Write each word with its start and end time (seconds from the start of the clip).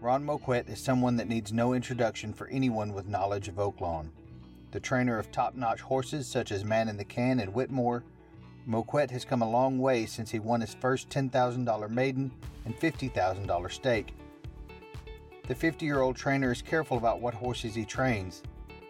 Ron 0.00 0.24
Moquett 0.24 0.70
is 0.70 0.80
someone 0.80 1.16
that 1.16 1.28
needs 1.28 1.52
no 1.52 1.74
introduction 1.74 2.32
for 2.32 2.46
anyone 2.46 2.94
with 2.94 3.06
knowledge 3.06 3.48
of 3.48 3.56
Oaklawn. 3.56 4.08
The 4.70 4.80
trainer 4.80 5.18
of 5.18 5.30
top 5.30 5.54
notch 5.54 5.82
horses 5.82 6.26
such 6.26 6.52
as 6.52 6.64
Man 6.64 6.88
in 6.88 6.96
the 6.96 7.04
Can 7.04 7.38
and 7.38 7.52
Whitmore, 7.52 8.02
Moquett 8.66 9.10
has 9.10 9.26
come 9.26 9.42
a 9.42 9.50
long 9.50 9.78
way 9.78 10.06
since 10.06 10.30
he 10.30 10.38
won 10.38 10.62
his 10.62 10.72
first 10.72 11.10
$10,000 11.10 11.90
maiden 11.90 12.30
and 12.64 12.74
$50,000 12.80 13.70
stake. 13.70 14.14
The 15.48 15.54
50 15.54 15.84
year 15.84 16.00
old 16.00 16.16
trainer 16.16 16.50
is 16.50 16.62
careful 16.62 16.96
about 16.96 17.20
what 17.20 17.34
horses 17.34 17.74
he 17.74 17.84
trains, 17.84 18.42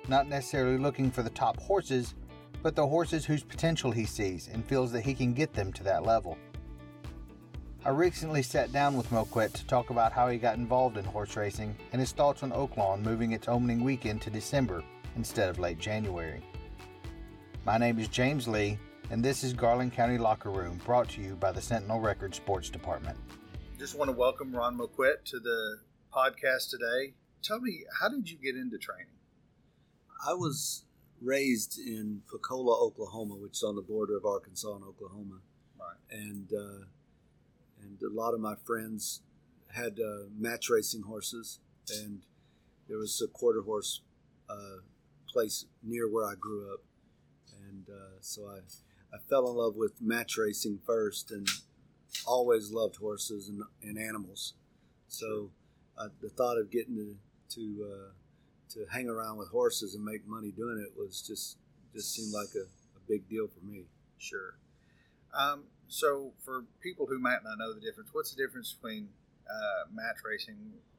not 0.07 0.29
necessarily 0.29 0.79
looking 0.79 1.11
for 1.11 1.25
the 1.25 1.31
top 1.31 1.59
horses, 1.59 2.15
but 2.63 2.77
the 2.77 2.87
horses 2.87 3.27
whose 3.27 3.43
potential 3.43 3.91
he 3.91 4.05
sees 4.05 4.47
and 4.47 4.65
feels 4.65 4.93
that 4.93 5.05
he 5.05 5.15
can 5.15 5.35
get 5.35 5.55
them 5.55 5.73
to 5.73 5.83
that 5.83 6.05
level. 6.05 6.39
I 7.83 7.89
recently 7.89 8.43
sat 8.43 8.73
down 8.73 8.95
with 8.95 9.11
Moquett 9.11 9.55
to 9.55 9.67
talk 9.67 9.89
about 9.89 10.13
how 10.13 10.29
he 10.29 10.37
got 10.37 10.59
involved 10.59 10.99
in 10.99 11.05
horse 11.07 11.35
racing 11.35 11.75
and 11.93 12.01
his 12.01 12.13
thoughts 12.13 12.43
on 12.43 12.53
Oaklawn 12.53 13.01
moving 13.01 13.33
its 13.33 13.49
opening 13.49 13.83
weekend 13.83 14.21
to 14.21 14.29
December 14.29 14.85
instead 15.17 15.49
of 15.49 15.59
late 15.59 15.79
January. 15.79 16.43
My 17.65 17.79
name 17.79 17.99
is 17.99 18.09
James 18.09 18.47
Lee, 18.47 18.79
and 19.11 19.25
this 19.25 19.43
is 19.43 19.55
Garland 19.55 19.95
County 19.95 20.19
Locker 20.19 20.51
Room 20.51 20.79
brought 20.85 21.09
to 21.11 21.23
you 21.23 21.37
by 21.37 21.53
the 21.53 21.63
Sentinel 21.63 22.01
Record 22.01 22.35
Sports 22.35 22.69
Department. 22.69 23.17
Just 23.79 23.97
want 23.97 24.11
to 24.11 24.17
welcome 24.17 24.55
Ron 24.55 24.77
Moquett 24.77 25.25
to 25.25 25.41
the 25.41 25.79
podcast 26.13 26.69
today. 26.69 27.15
Tell 27.43 27.61
me, 27.61 27.85
how 27.99 28.11
did 28.11 28.31
you 28.31 28.37
get 28.37 28.57
into 28.57 28.77
training? 28.77 29.07
I 30.29 30.35
was 30.35 30.85
raised 31.23 31.79
in 31.79 32.21
Pocola, 32.31 32.79
Oklahoma, 32.79 33.37
which 33.37 33.53
is 33.53 33.63
on 33.63 33.75
the 33.75 33.81
border 33.81 34.19
of 34.19 34.27
Arkansas 34.27 34.75
and 34.75 34.85
Oklahoma. 34.85 35.41
Right. 35.79 35.97
And 36.11 36.51
uh, 36.53 36.85
and 37.83 38.01
a 38.03 38.15
lot 38.15 38.35
of 38.35 38.41
my 38.41 38.55
friends 38.67 39.23
had 39.75 39.99
uh, 40.01 40.25
match 40.37 40.69
racing 40.69 41.03
horses, 41.03 41.61
and 42.03 42.23
there 42.89 42.99
was 42.99 43.21
a 43.23 43.29
quarter 43.29 43.63
horse 43.63 44.03
uh, 44.49 44.83
place 45.29 45.67
near 45.83 46.09
where 46.09 46.27
I 46.27 46.35
grew 46.39 46.73
up, 46.73 46.81
and 47.69 47.87
uh, 47.89 48.19
so 48.21 48.47
I 48.47 48.61
I 49.15 49.19
fell 49.29 49.49
in 49.49 49.57
love 49.57 49.77
with 49.77 50.01
match 50.01 50.37
racing 50.37 50.81
first, 50.85 51.31
and 51.31 51.49
always 52.27 52.71
loved 52.71 52.97
horses 52.97 53.49
and, 53.49 53.63
and 53.83 53.99
animals. 53.99 54.55
So 55.09 55.51
uh, 55.99 56.09
the 56.21 56.29
thought 56.29 56.59
of 56.59 56.71
getting 56.71 56.97
to 56.97 57.17
to 57.57 57.87
uh, 57.93 58.11
to 58.71 58.87
hang 58.93 59.09
around 59.09 59.37
with 59.39 59.49
horses 59.49 59.95
and 59.95 60.05
make 60.05 60.27
money 60.27 60.51
doing 60.51 60.79
it 60.79 60.97
was 60.99 61.23
just 61.23 61.59
just 61.95 62.15
seemed 62.15 62.33
like 62.33 62.49
a, 62.55 62.67
a 62.97 63.01
big 63.09 63.29
deal 63.29 63.49
for 63.49 63.65
me. 63.65 63.85
Sure. 64.19 64.55
Um, 65.37 65.65
so, 65.91 66.33
for 66.45 66.65
people 66.81 67.07
who 67.07 67.19
might 67.19 67.43
not 67.43 67.59
know 67.59 67.75
the 67.75 67.81
difference, 67.81 68.11
what's 68.13 68.33
the 68.33 68.41
difference 68.41 68.73
between 68.73 69.09
uh, 69.51 69.91
match 69.93 70.19
racing 70.25 70.55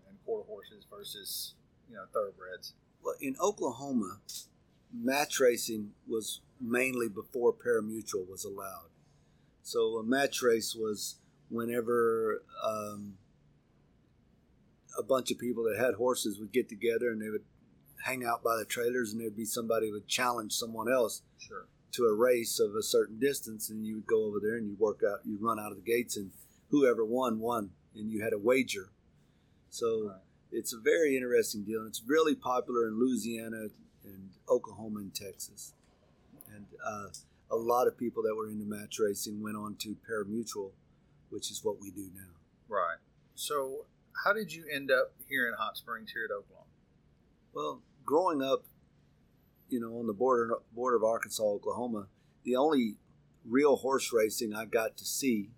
and 0.10 0.18
quarter 0.26 0.46
horses 0.46 0.86
versus 0.94 1.54
you 1.90 1.96
know 1.96 2.04
thoroughbreds? 2.14 2.74
Well, 3.02 3.16
in 3.22 3.38
Oklahoma, 3.42 4.20
match 4.94 5.40
racing 5.40 5.92
was 6.06 6.42
mainly 6.60 7.08
before 7.08 7.54
parimutuel 7.54 8.30
was 8.30 8.44
allowed. 8.44 8.90
So 9.64 9.98
a 9.98 10.04
match 10.04 10.42
race 10.42 10.76
was 10.76 11.16
whenever 11.50 12.44
um, 12.62 13.14
a 15.00 15.04
bunch 15.04 15.32
of 15.32 15.40
people 15.40 15.64
that 15.64 15.82
had 15.82 15.94
horses 15.94 16.38
would 16.38 16.52
get 16.52 16.68
together 16.68 17.12
and 17.12 17.22
they 17.22 17.30
would 17.30 17.46
hang 18.04 18.26
out 18.26 18.44
by 18.44 18.58
the 18.58 18.66
trailers, 18.66 19.14
and 19.14 19.22
there'd 19.22 19.38
be 19.38 19.46
somebody 19.46 19.88
who 19.88 19.94
would 19.94 20.08
challenge 20.10 20.52
someone 20.52 20.92
else. 20.92 21.22
Sure 21.38 21.68
to 21.94 22.06
a 22.06 22.14
race 22.14 22.60
of 22.60 22.76
a 22.76 22.84
certain 22.84 23.20
distance, 23.20 23.70
and 23.70 23.86
you 23.86 23.96
would 23.96 24.08
go 24.08 24.26
over 24.26 24.40
there 24.42 24.56
and 24.58 24.68
you 24.68 24.76
work 24.80 25.02
out, 25.08 25.20
you 25.26 25.38
run 25.40 25.60
out 25.60 25.72
of 25.72 25.78
the 25.78 25.92
gates, 25.92 26.18
and 26.18 26.32
whoever 26.70 27.06
won 27.06 27.40
won, 27.40 27.72
and 27.96 28.12
you 28.12 28.24
had 28.24 28.34
a 28.34 28.40
wager. 28.40 28.90
So 29.70 30.08
right. 30.08 30.20
it's 30.52 30.74
a 30.74 30.80
very 30.80 31.16
interesting 31.16 31.64
deal, 31.64 31.80
and 31.80 31.88
it's 31.88 32.04
really 32.06 32.36
popular 32.36 32.88
in 32.88 33.00
Louisiana 33.00 33.68
and 34.04 34.30
Oklahoma 34.50 35.00
and 35.00 35.14
Texas, 35.14 35.74
and 36.54 36.66
uh, 36.86 37.08
a 37.50 37.56
lot 37.56 37.88
of 37.88 37.98
people 37.98 38.24
that 38.24 38.36
were 38.36 38.48
into 38.48 38.66
match 38.66 38.98
racing 39.00 39.42
went 39.42 39.58
on 39.58 39.76
to 39.80 39.96
parimutuel, 40.10 40.72
which 41.30 41.52
is 41.52 41.64
what 41.64 41.82
we 41.82 41.92
do 41.92 42.10
now. 42.16 42.32
Right. 42.68 42.98
So 43.36 43.86
how 44.24 44.34
did 44.34 44.54
you 44.54 44.66
end 44.72 44.92
up 44.92 45.14
here 45.28 45.48
in 45.48 45.54
Hot 45.58 45.78
Springs 45.78 46.12
here 46.12 46.26
at 46.26 46.32
Oaklawn? 46.32 46.68
Well, 47.54 47.82
growing 48.06 48.42
up 48.42 48.64
you 49.72 49.80
know, 49.80 49.98
on 49.98 50.06
the 50.06 50.14
border 50.14 50.58
border 50.76 50.98
of 50.98 51.04
Arkansas, 51.04 51.44
Oklahoma, 51.44 52.08
the 52.44 52.56
only 52.56 52.98
real 53.46 53.78
horse 53.78 54.12
racing 54.14 54.54
I 54.54 54.66
got 54.66 54.98
to 54.98 55.06
see 55.06 55.50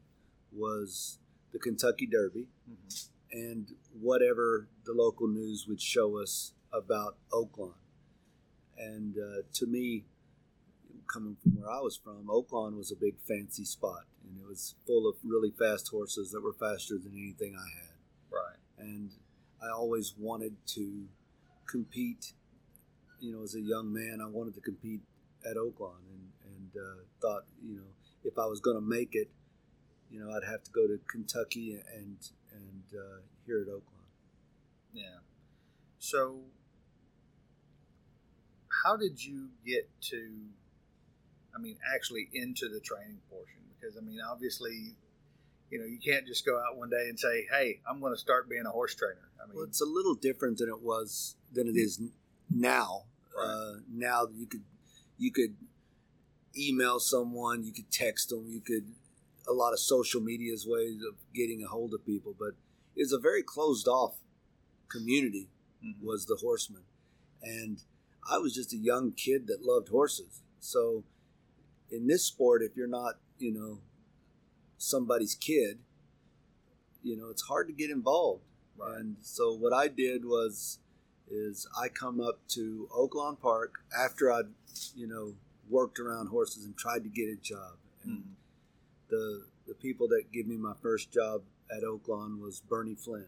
was 0.51 1.17
the 1.51 1.59
Kentucky 1.59 2.07
Derby 2.07 2.47
mm-hmm. 2.69 3.37
and 3.37 3.73
whatever 3.99 4.67
the 4.85 4.93
local 4.93 5.27
news 5.27 5.65
would 5.67 5.81
show 5.81 6.17
us 6.21 6.53
about 6.71 7.17
Oaklawn. 7.31 7.73
And 8.77 9.15
uh, 9.17 9.41
to 9.53 9.65
me, 9.65 10.05
coming 11.11 11.37
from 11.41 11.57
where 11.57 11.69
I 11.69 11.79
was 11.79 11.97
from, 11.97 12.27
Oaklawn 12.27 12.77
was 12.77 12.91
a 12.91 12.95
big 12.95 13.15
fancy 13.27 13.65
spot, 13.65 14.05
and 14.23 14.39
it 14.39 14.47
was 14.47 14.75
full 14.85 15.07
of 15.07 15.15
really 15.23 15.51
fast 15.51 15.89
horses 15.89 16.31
that 16.31 16.41
were 16.41 16.53
faster 16.53 16.95
than 16.97 17.13
anything 17.13 17.55
I 17.55 17.67
had. 17.79 17.95
Right. 18.31 18.59
And 18.79 19.11
I 19.61 19.69
always 19.69 20.15
wanted 20.17 20.55
to 20.67 21.05
compete 21.67 22.33
you 23.23 23.31
know, 23.31 23.41
as 23.41 23.55
a 23.55 23.61
young 23.61 23.91
man, 23.93 24.19
I 24.21 24.27
wanted 24.27 24.53
to 24.55 24.61
compete 24.61 24.99
at 25.49 25.55
Oaklawn, 25.55 26.03
and 26.11 26.27
and 26.45 26.69
uh, 26.75 27.03
thought, 27.21 27.43
you 27.65 27.77
know, 27.77 27.87
if 28.25 28.37
I 28.37 28.45
was 28.45 28.59
going 28.59 28.75
to 28.75 28.81
make 28.81 29.15
it, 29.15 29.29
you 30.11 30.19
know, 30.19 30.29
I'd 30.29 30.43
have 30.43 30.61
to 30.63 30.71
go 30.71 30.85
to 30.85 30.99
Kentucky 31.09 31.79
and 31.95 32.17
and 32.51 32.83
uh, 32.93 33.21
here 33.45 33.61
at 33.61 33.67
Oaklawn. 33.67 34.03
Yeah. 34.91 35.23
So, 35.99 36.41
how 38.83 38.97
did 38.97 39.23
you 39.23 39.49
get 39.65 39.89
to? 40.09 40.31
I 41.55 41.61
mean, 41.61 41.77
actually 41.95 42.29
into 42.33 42.67
the 42.67 42.81
training 42.81 43.19
portion 43.29 43.61
because 43.79 43.95
I 43.95 44.01
mean, 44.01 44.19
obviously, 44.19 44.95
you 45.69 45.79
know, 45.79 45.85
you 45.85 45.99
can't 46.03 46.27
just 46.27 46.45
go 46.45 46.57
out 46.57 46.77
one 46.77 46.89
day 46.89 47.07
and 47.07 47.17
say, 47.17 47.47
"Hey, 47.49 47.79
I'm 47.89 48.01
going 48.01 48.13
to 48.13 48.19
start 48.19 48.49
being 48.49 48.65
a 48.65 48.71
horse 48.71 48.95
trainer." 48.95 49.29
I 49.41 49.47
mean, 49.47 49.55
well, 49.55 49.63
it's 49.63 49.81
a 49.81 49.85
little 49.85 50.15
different 50.15 50.57
than 50.57 50.67
it 50.67 50.81
was 50.81 51.37
than 51.53 51.67
it 51.67 51.77
is 51.77 52.01
now. 52.49 53.03
Right. 53.35 53.45
Uh, 53.45 53.73
now 53.91 54.27
you 54.33 54.45
could 54.45 54.63
you 55.17 55.31
could 55.31 55.55
email 56.57 56.99
someone, 56.99 57.63
you 57.63 57.73
could 57.73 57.91
text 57.91 58.29
them, 58.29 58.47
you 58.47 58.61
could 58.61 58.93
a 59.47 59.53
lot 59.53 59.73
of 59.73 59.79
social 59.79 60.21
media's 60.21 60.65
ways 60.67 61.01
of 61.07 61.15
getting 61.33 61.63
a 61.63 61.67
hold 61.67 61.93
of 61.93 62.05
people, 62.05 62.35
but 62.37 62.51
it's 62.95 63.11
a 63.11 63.19
very 63.19 63.43
closed 63.43 63.87
off 63.87 64.15
community. 64.89 65.49
Mm-hmm. 65.83 66.05
Was 66.05 66.25
the 66.25 66.37
horseman, 66.39 66.83
and 67.41 67.83
I 68.29 68.37
was 68.37 68.53
just 68.53 68.73
a 68.73 68.77
young 68.77 69.11
kid 69.11 69.47
that 69.47 69.57
loved 69.61 69.89
horses. 69.89 70.41
So 70.59 71.03
in 71.91 72.07
this 72.07 72.25
sport, 72.25 72.61
if 72.63 72.77
you're 72.77 72.87
not, 72.87 73.15
you 73.37 73.53
know, 73.53 73.79
somebody's 74.77 75.35
kid, 75.35 75.79
you 77.03 77.17
know, 77.17 77.29
it's 77.29 77.43
hard 77.43 77.67
to 77.67 77.73
get 77.73 77.89
involved. 77.89 78.43
Right. 78.77 78.99
And 78.99 79.17
so 79.21 79.53
what 79.53 79.73
I 79.73 79.87
did 79.87 80.25
was 80.25 80.79
is 81.33 81.67
I 81.79 81.89
come 81.89 82.21
up 82.21 82.39
to 82.49 82.87
Oaklawn 82.95 83.39
Park 83.39 83.75
after 83.97 84.31
I'd, 84.31 84.45
you 84.95 85.07
know, 85.07 85.33
worked 85.69 85.99
around 85.99 86.27
horses 86.27 86.65
and 86.65 86.77
tried 86.77 87.03
to 87.03 87.09
get 87.09 87.29
a 87.29 87.35
job. 87.41 87.77
And 88.03 88.19
mm-hmm. 88.19 88.29
the 89.09 89.45
the 89.67 89.73
people 89.73 90.07
that 90.09 90.31
give 90.31 90.45
me 90.45 90.57
my 90.57 90.73
first 90.81 91.11
job 91.11 91.41
at 91.71 91.83
Oaklawn 91.83 92.39
was 92.39 92.61
Bernie 92.61 92.95
Flint. 92.95 93.27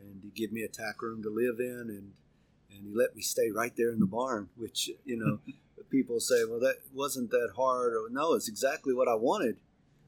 And 0.00 0.22
he 0.22 0.30
gave 0.30 0.52
me 0.52 0.62
a 0.62 0.68
tack 0.68 1.02
room 1.02 1.22
to 1.22 1.30
live 1.30 1.60
in 1.60 1.88
and 1.88 2.12
and 2.70 2.86
he 2.88 2.94
let 2.94 3.14
me 3.14 3.22
stay 3.22 3.50
right 3.50 3.72
there 3.76 3.90
in 3.90 4.00
the 4.00 4.06
barn, 4.06 4.48
which, 4.56 4.90
you 5.04 5.16
know, 5.16 5.38
people 5.90 6.18
say, 6.18 6.44
well, 6.48 6.58
that 6.60 6.78
wasn't 6.92 7.30
that 7.30 7.52
hard. 7.56 7.92
Or, 7.92 8.08
no, 8.10 8.34
it's 8.34 8.48
exactly 8.48 8.92
what 8.92 9.06
I 9.06 9.14
wanted. 9.14 9.56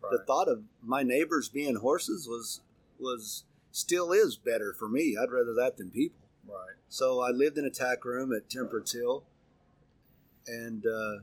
Right. 0.02 0.12
The 0.12 0.24
thought 0.24 0.48
of 0.48 0.62
my 0.82 1.02
neighbors 1.02 1.48
being 1.48 1.76
horses 1.76 2.26
was 2.28 2.60
was 2.98 3.44
still 3.70 4.12
is 4.12 4.36
better 4.36 4.74
for 4.76 4.88
me. 4.88 5.16
I'd 5.20 5.30
rather 5.30 5.54
that 5.54 5.76
than 5.76 5.90
people. 5.90 6.25
Right. 6.48 6.76
So 6.88 7.20
I 7.20 7.30
lived 7.30 7.58
in 7.58 7.64
a 7.64 7.70
tack 7.70 8.04
room 8.04 8.32
at 8.32 8.48
Temperance 8.48 8.92
Hill, 8.92 9.24
and 10.46 10.84
uh, 10.86 11.22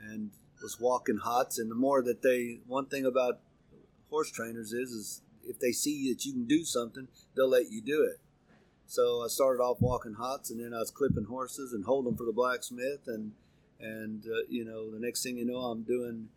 and 0.00 0.30
was 0.62 0.80
walking 0.80 1.18
hots. 1.18 1.58
And 1.58 1.70
the 1.70 1.74
more 1.74 2.02
that 2.02 2.22
they, 2.22 2.60
one 2.66 2.86
thing 2.86 3.04
about 3.04 3.40
horse 4.10 4.30
trainers 4.30 4.72
is, 4.72 4.90
is 4.90 5.22
if 5.44 5.58
they 5.58 5.72
see 5.72 6.12
that 6.12 6.24
you 6.24 6.32
can 6.32 6.46
do 6.46 6.64
something, 6.64 7.08
they'll 7.34 7.48
let 7.48 7.70
you 7.70 7.80
do 7.80 8.02
it. 8.02 8.20
So 8.86 9.22
I 9.24 9.28
started 9.28 9.62
off 9.62 9.80
walking 9.80 10.14
hots, 10.14 10.50
and 10.50 10.60
then 10.60 10.74
I 10.74 10.78
was 10.78 10.90
clipping 10.90 11.24
horses 11.24 11.72
and 11.72 11.84
holding 11.84 12.16
for 12.16 12.24
the 12.24 12.32
blacksmith, 12.32 13.06
and 13.06 13.32
and 13.80 14.24
uh, 14.26 14.46
you 14.48 14.64
know 14.64 14.90
the 14.90 15.00
next 15.00 15.22
thing 15.22 15.38
you 15.38 15.46
know, 15.46 15.58
I'm 15.58 15.82
doing 15.82 16.28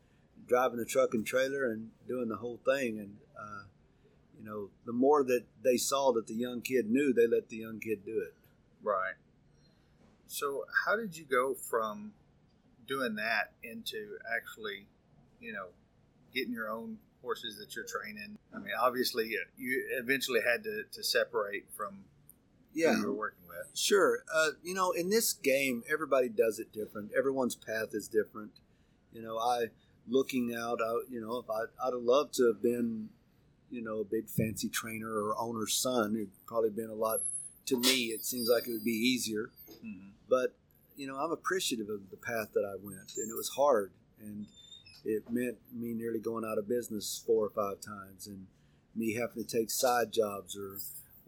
driving 0.48 0.78
the 0.78 0.86
truck 0.86 1.14
and 1.14 1.26
trailer 1.26 1.66
and 1.72 1.90
doing 2.08 2.30
the 2.30 2.38
whole 2.38 2.60
thing, 2.66 3.00
and 3.00 3.18
uh, 3.38 3.64
you 4.46 4.52
know, 4.52 4.70
the 4.86 4.94
more 4.94 5.24
that 5.24 5.44
they 5.64 5.76
saw 5.76 6.12
that 6.14 6.28
the 6.28 6.36
young 6.36 6.62
kid 6.62 6.88
knew, 6.88 7.14
they 7.14 7.26
let 7.26 7.50
the 7.50 7.58
young 7.58 7.80
kid 7.80 8.06
do 8.06 8.20
it. 8.20 8.36
Right. 8.84 9.16
So, 10.28 10.66
how 10.86 10.96
did 10.96 11.18
you 11.18 11.26
go 11.26 11.56
from 11.56 12.14
doing 12.88 13.16
that 13.16 13.54
into 13.64 14.18
actually, 14.36 14.86
you 15.40 15.52
know, 15.52 15.68
getting 16.32 16.54
your 16.54 16.70
own 16.70 17.00
horses 17.24 17.58
that 17.58 17.76
you're 17.76 17.86
training. 17.86 18.38
I 18.54 18.60
mean, 18.60 18.74
obviously, 18.80 19.36
you 19.58 19.84
eventually 20.00 20.42
had 20.46 20.64
to, 20.64 20.84
to 20.92 21.04
separate 21.04 21.66
from 21.76 22.04
yeah 22.74 22.94
who 22.94 23.02
you 23.02 23.08
were 23.08 23.14
working 23.14 23.48
with. 23.48 23.76
Sure. 23.78 24.20
Uh, 24.34 24.50
you 24.64 24.76
know, 24.76 24.92
in 24.92 25.10
this 25.10 25.34
game, 25.34 25.84
everybody 25.92 26.30
does 26.30 26.60
it 26.60 26.72
different. 26.72 27.12
Everyone's 27.18 27.56
path 27.56 27.90
is 27.94 28.08
different. 28.08 28.52
You 29.12 29.24
know, 29.24 29.40
I 29.40 29.68
looking 30.08 30.54
out, 30.56 30.80
I, 30.86 31.02
you 31.10 31.20
know, 31.20 31.38
if 31.38 31.50
I, 31.50 31.64
I'd 31.86 31.94
have 31.94 32.04
loved 32.04 32.36
to 32.36 32.48
have 32.48 32.62
been, 32.62 33.10
you 33.70 33.84
know, 33.84 34.00
a 34.00 34.06
big 34.06 34.30
fancy 34.30 34.70
trainer 34.70 35.10
or 35.10 35.36
owner's 35.40 35.76
son, 35.76 36.16
it'd 36.16 36.30
probably 36.46 36.70
been 36.70 36.90
a 36.90 36.96
lot. 36.96 37.20
To 37.68 37.78
me, 37.80 38.08
it 38.08 38.24
seems 38.24 38.48
like 38.48 38.68
it 38.68 38.72
would 38.72 38.84
be 38.84 38.92
easier. 38.92 39.50
Mm-hmm. 39.84 40.10
But 40.30 40.56
you 40.96 41.08
know, 41.08 41.18
I'm 41.18 41.32
appreciative 41.32 41.90
of 41.90 42.10
the 42.10 42.18
path 42.18 42.50
that 42.54 42.66
I 42.66 42.76
went, 42.82 43.14
and 43.18 43.30
it 43.30 43.36
was 43.36 43.50
hard, 43.50 43.92
and 44.22 44.46
it 45.04 45.24
meant 45.30 45.58
me 45.74 45.94
nearly 45.94 46.20
going 46.20 46.46
out 46.46 46.58
of 46.58 46.68
business 46.68 47.22
four 47.26 47.46
or 47.46 47.50
five 47.50 47.82
times, 47.82 48.28
and 48.28 48.48
me 48.96 49.14
having 49.14 49.44
to 49.44 49.58
take 49.58 49.70
side 49.70 50.12
jobs 50.12 50.58
or, 50.58 50.78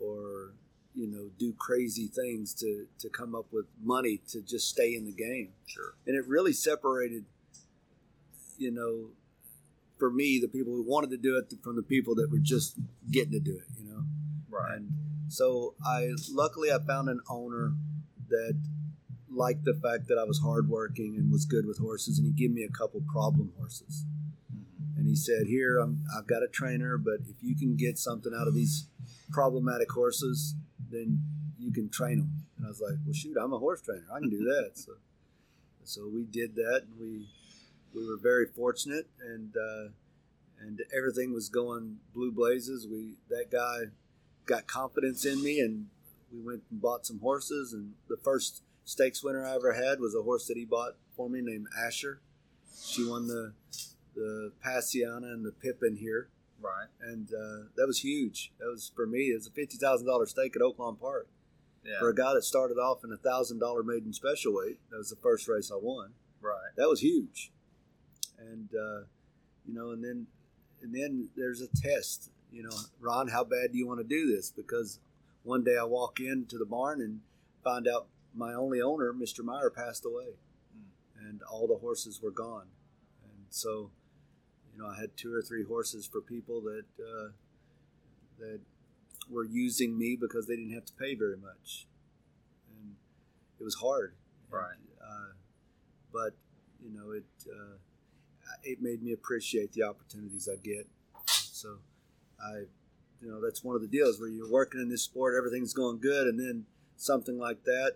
or 0.03 0.53
you 0.95 1.07
know, 1.07 1.29
do 1.37 1.53
crazy 1.53 2.07
things 2.07 2.53
to 2.55 2.87
to 2.99 3.09
come 3.09 3.35
up 3.35 3.45
with 3.51 3.65
money 3.83 4.21
to 4.29 4.41
just 4.41 4.69
stay 4.69 4.95
in 4.95 5.05
the 5.05 5.11
game. 5.11 5.49
Sure. 5.65 5.93
And 6.05 6.15
it 6.15 6.27
really 6.27 6.53
separated, 6.53 7.25
you 8.57 8.71
know, 8.71 9.09
for 9.97 10.11
me, 10.11 10.39
the 10.39 10.47
people 10.47 10.73
who 10.73 10.83
wanted 10.83 11.09
to 11.11 11.17
do 11.17 11.37
it 11.37 11.53
from 11.63 11.75
the 11.75 11.83
people 11.83 12.15
that 12.15 12.29
were 12.31 12.39
just 12.39 12.77
getting 13.11 13.31
to 13.31 13.39
do 13.39 13.55
it. 13.57 13.67
You 13.79 13.89
know. 13.89 14.03
Right. 14.49 14.77
And 14.77 14.91
so 15.27 15.75
I 15.83 16.09
luckily 16.31 16.71
I 16.71 16.79
found 16.79 17.09
an 17.09 17.21
owner 17.29 17.73
that 18.29 18.59
liked 19.29 19.65
the 19.65 19.73
fact 19.73 20.07
that 20.07 20.17
I 20.17 20.23
was 20.23 20.39
hardworking 20.39 21.15
and 21.17 21.31
was 21.31 21.45
good 21.45 21.65
with 21.65 21.79
horses, 21.79 22.17
and 22.17 22.25
he 22.25 22.33
gave 22.33 22.53
me 22.53 22.63
a 22.63 22.69
couple 22.69 23.01
problem 23.11 23.53
horses. 23.57 24.05
Mhm. 24.53 24.97
And 24.97 25.07
he 25.07 25.15
said, 25.15 25.47
"Here, 25.47 25.77
I'm, 25.77 26.03
I've 26.17 26.27
got 26.27 26.43
a 26.43 26.47
trainer, 26.47 26.97
but 26.97 27.21
if 27.27 27.43
you 27.43 27.55
can 27.55 27.75
get 27.75 27.97
something 27.97 28.33
out 28.33 28.47
of 28.47 28.55
these 28.55 28.87
problematic 29.31 29.91
horses, 29.91 30.55
then 30.89 31.21
you 31.59 31.71
can 31.71 31.89
train 31.89 32.19
them." 32.19 32.31
And 32.57 32.65
I 32.65 32.69
was 32.69 32.81
like, 32.81 32.97
"Well, 33.05 33.13
shoot, 33.13 33.37
I'm 33.37 33.53
a 33.53 33.59
horse 33.59 33.81
trainer. 33.81 34.05
I 34.11 34.19
can 34.19 34.29
do 34.29 34.43
that." 34.43 34.71
so, 34.75 34.93
so 35.83 36.07
we 36.07 36.23
did 36.23 36.55
that, 36.55 36.83
and 36.87 36.99
we 36.99 37.27
we 37.97 38.07
were 38.07 38.17
very 38.21 38.45
fortunate, 38.45 39.07
and 39.21 39.55
uh, 39.57 39.89
and 40.59 40.81
everything 40.95 41.33
was 41.33 41.49
going 41.49 41.97
blue 42.13 42.31
blazes. 42.31 42.87
We 42.89 43.13
that 43.29 43.51
guy 43.51 43.91
got 44.45 44.67
confidence 44.67 45.25
in 45.25 45.43
me, 45.43 45.59
and 45.59 45.87
we 46.31 46.41
went 46.41 46.63
and 46.69 46.81
bought 46.81 47.05
some 47.05 47.19
horses. 47.19 47.73
And 47.73 47.93
the 48.09 48.17
first 48.17 48.63
stakes 48.85 49.23
winner 49.23 49.45
I 49.45 49.55
ever 49.55 49.73
had 49.73 49.99
was 49.99 50.15
a 50.15 50.23
horse 50.23 50.45
that 50.47 50.57
he 50.57 50.65
bought 50.65 50.93
for 51.15 51.29
me 51.29 51.41
named 51.41 51.67
Asher. 51.77 52.21
She 52.83 53.03
won 53.07 53.27
the 53.27 53.53
the 54.15 54.51
Passiana 54.65 55.31
and 55.33 55.45
the 55.45 55.51
Pippin 55.51 55.97
here, 55.97 56.29
Right. 56.59 56.87
and 57.01 57.27
uh, 57.29 57.69
that 57.75 57.85
was 57.87 57.99
huge. 58.03 58.51
That 58.59 58.67
was 58.67 58.91
for 58.95 59.05
me. 59.05 59.29
It 59.31 59.35
was 59.35 59.47
a 59.47 59.51
fifty 59.51 59.77
thousand 59.77 60.07
dollars 60.07 60.31
stake 60.31 60.55
at 60.55 60.61
Oaklawn 60.61 60.99
Park 60.99 61.27
Yeah. 61.85 61.99
for 61.99 62.09
a 62.09 62.15
guy 62.15 62.33
that 62.33 62.43
started 62.43 62.77
off 62.77 63.03
in 63.03 63.11
a 63.11 63.17
thousand 63.17 63.59
dollar 63.59 63.83
maiden 63.83 64.13
special 64.13 64.55
weight. 64.55 64.79
That 64.89 64.97
was 64.97 65.09
the 65.09 65.15
first 65.17 65.47
race 65.47 65.71
I 65.71 65.77
won 65.81 66.13
right. 66.41 66.71
that 66.77 66.87
was 66.89 67.01
huge 67.01 67.51
and 68.39 68.69
uh, 68.73 69.01
you 69.65 69.73
know 69.73 69.91
and 69.91 70.03
then 70.03 70.27
and 70.81 70.93
then 70.93 71.29
there's 71.35 71.61
a 71.61 71.67
test 71.67 72.29
you 72.51 72.63
know 72.63 72.75
ron 72.99 73.29
how 73.29 73.43
bad 73.43 73.71
do 73.71 73.77
you 73.77 73.87
want 73.87 73.99
to 73.99 74.03
do 74.03 74.27
this? 74.33 74.51
Because 74.51 74.99
one 75.43 75.63
day 75.63 75.77
i 75.79 75.83
walk 75.83 76.19
into 76.19 76.57
the 76.57 76.65
barn 76.65 77.01
and 77.01 77.21
find 77.63 77.87
out 77.87 78.07
my 78.35 78.53
only 78.53 78.81
owner 78.81 79.13
mr 79.13 79.43
meyer 79.43 79.69
passed 79.69 80.05
away. 80.05 80.35
And 81.19 81.41
all 81.51 81.67
the 81.67 81.77
horses 81.77 82.21
were 82.21 82.31
gone. 82.31 82.67
And 83.23 83.45
so 83.49 83.91
you 84.73 84.81
know 84.81 84.87
i 84.89 84.99
had 84.99 85.17
two 85.17 85.33
or 85.33 85.41
three 85.41 85.63
horses 85.63 86.05
for 86.07 86.21
people 86.21 86.61
that 86.61 86.85
uh, 86.99 87.29
that 88.39 88.59
were 89.29 89.43
using 89.45 89.97
me 89.97 90.15
because 90.19 90.47
they 90.47 90.55
didn't 90.55 90.73
have 90.73 90.85
to 90.85 90.93
pay 90.93 91.15
very 91.15 91.37
much. 91.37 91.87
And 92.69 92.95
it 93.59 93.63
was 93.63 93.75
hard. 93.75 94.13
Right. 94.49 94.77
uh, 95.01 95.33
but 96.13 96.33
you 96.81 96.91
know 96.97 97.11
it 97.11 97.25
uh, 97.51 97.75
it 98.67 98.81
made 98.81 99.01
me 99.01 99.13
appreciate 99.13 99.73
the 99.73 99.83
opportunities 99.83 100.49
I 100.51 100.57
get. 100.61 100.87
So 101.25 101.77
I, 102.39 102.65
you 103.21 103.29
know, 103.29 103.41
that's 103.41 103.63
one 103.63 103.75
of 103.75 103.81
the 103.81 103.87
deals 103.87 104.19
where 104.19 104.29
you're 104.29 104.51
working 104.51 104.81
in 104.81 104.89
this 104.89 105.03
sport, 105.03 105.35
everything's 105.37 105.73
going 105.73 105.99
good, 105.99 106.27
and 106.27 106.39
then 106.39 106.65
something 106.97 107.37
like 107.37 107.63
that, 107.63 107.93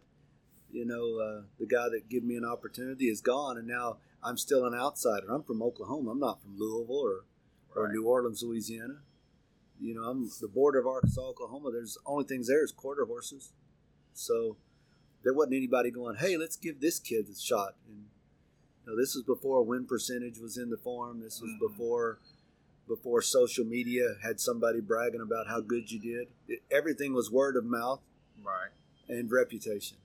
you 0.72 0.86
know, 0.86 1.20
uh, 1.20 1.42
the 1.60 1.68
guy 1.68 1.90
that 1.90 2.10
gave 2.10 2.24
me 2.24 2.36
an 2.36 2.46
opportunity 2.46 3.10
is 3.10 3.22
gone, 3.22 3.58
and 3.58 3.68
now 3.68 3.98
I'm 4.24 4.38
still 4.38 4.66
an 4.66 4.74
outsider. 4.74 5.28
I'm 5.30 5.44
from 5.44 5.62
Oklahoma. 5.62 6.12
I'm 6.12 6.20
not 6.20 6.42
from 6.42 6.58
Louisville 6.58 6.96
or 6.96 7.26
or 7.76 7.86
Right. 7.86 7.94
New 7.94 8.06
Orleans, 8.06 8.44
Louisiana. 8.44 9.02
You 9.80 9.96
know, 9.96 10.04
I'm 10.04 10.30
the 10.42 10.48
border 10.48 10.80
of 10.80 10.88
Arkansas, 10.88 11.22
Oklahoma. 11.22 11.72
There's 11.72 11.98
only 12.06 12.26
things 12.26 12.48
there 12.48 12.64
is 12.64 12.72
quarter 12.72 13.06
horses, 13.06 13.52
so 14.14 14.58
there 15.24 15.34
wasn't 15.34 15.56
anybody 15.56 15.90
going, 15.90 16.18
"Hey, 16.18 16.38
let's 16.38 16.56
give 16.56 16.80
this 16.80 17.00
kid 17.00 17.28
a 17.30 17.36
shot." 17.36 17.76
And 17.88 18.06
you 18.86 18.92
know, 18.92 18.98
this 19.00 19.16
was 19.16 19.24
before 19.24 19.64
win 19.64 19.86
percentage 19.86 20.40
was 20.40 20.58
in 20.58 20.70
the 20.70 20.78
form. 20.78 21.20
This 21.22 21.40
was 21.42 21.52
Mhm. 21.52 21.60
before 21.60 22.20
before 22.88 23.22
social 23.22 23.64
media 23.64 24.18
had 24.22 24.38
somebody 24.40 24.82
bragging 24.82 25.22
about 25.22 25.48
how 25.48 25.62
good 25.62 25.90
you 25.90 26.00
did. 26.00 26.28
It, 26.48 26.62
everything 26.70 27.14
was 27.14 27.32
word 27.32 27.56
of 27.56 27.64
mouth 27.64 28.02
Right. 28.44 28.72
and 29.08 29.32
reputation. 29.32 29.98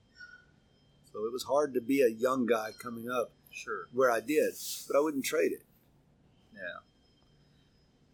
So 1.11 1.25
it 1.27 1.33
was 1.33 1.45
hard 1.45 1.75
to 1.75 1.81
be 1.81 2.03
a 2.03 2.09
young 2.09 2.47
guy 2.47 2.73
coming 2.79 3.11
up 3.11 3.33
Sure. 3.51 3.89
where 3.93 4.11
I 4.11 4.21
did, 4.21 4.55
but 4.87 4.95
I 4.97 5.01
wouldn't 5.01 5.25
trade 5.25 5.51
it. 5.53 5.65
Yeah. 6.55 6.79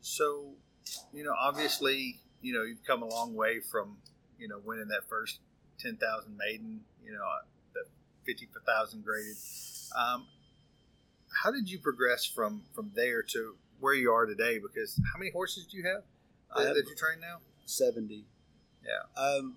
So, 0.00 0.54
you 1.12 1.22
know, 1.22 1.34
obviously, 1.38 2.20
you 2.40 2.54
know, 2.54 2.62
you've 2.62 2.84
come 2.84 3.02
a 3.02 3.06
long 3.08 3.34
way 3.34 3.60
from, 3.60 3.98
you 4.38 4.48
know, 4.48 4.58
winning 4.58 4.88
that 4.88 5.06
first 5.08 5.40
10,000 5.78 6.36
maiden, 6.36 6.84
you 7.04 7.12
know, 7.12 7.28
the 7.74 7.84
50,000 8.24 9.04
graded. 9.04 9.36
Um, 9.94 10.26
how 11.42 11.50
did 11.50 11.70
you 11.70 11.78
progress 11.78 12.24
from, 12.24 12.62
from 12.74 12.90
there 12.94 13.22
to 13.22 13.54
where 13.80 13.94
you 13.94 14.12
are 14.12 14.26
today? 14.26 14.58
Because 14.58 15.00
how 15.12 15.18
many 15.18 15.30
horses 15.30 15.66
do 15.66 15.76
you 15.76 15.84
have 15.84 16.02
have- 16.56 16.74
that 16.74 16.86
you 16.86 16.94
train 16.96 17.20
now? 17.20 17.38
70. 17.64 18.24
Yeah. 18.84 19.22
Um, 19.22 19.56